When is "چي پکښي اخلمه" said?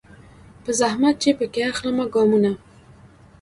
1.21-2.05